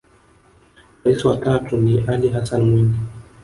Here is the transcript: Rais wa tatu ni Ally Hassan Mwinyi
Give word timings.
Rais 1.05 1.25
wa 1.25 1.37
tatu 1.37 1.77
ni 1.77 1.99
Ally 2.07 2.29
Hassan 2.29 2.61
Mwinyi 2.69 2.97